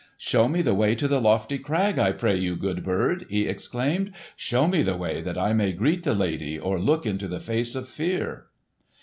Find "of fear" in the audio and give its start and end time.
7.75-8.47